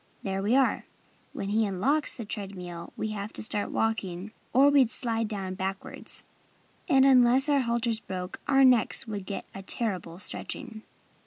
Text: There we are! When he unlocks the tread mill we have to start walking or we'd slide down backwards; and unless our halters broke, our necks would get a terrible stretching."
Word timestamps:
There 0.23 0.41
we 0.41 0.55
are! 0.55 0.87
When 1.31 1.49
he 1.49 1.63
unlocks 1.67 2.15
the 2.15 2.25
tread 2.25 2.55
mill 2.55 2.91
we 2.97 3.09
have 3.09 3.31
to 3.33 3.43
start 3.43 3.69
walking 3.69 4.31
or 4.51 4.67
we'd 4.69 4.89
slide 4.89 5.27
down 5.27 5.53
backwards; 5.53 6.25
and 6.89 7.05
unless 7.05 7.47
our 7.49 7.59
halters 7.61 7.99
broke, 7.99 8.41
our 8.47 8.65
necks 8.65 9.05
would 9.07 9.27
get 9.27 9.45
a 9.53 9.61
terrible 9.61 10.17
stretching." 10.17 10.81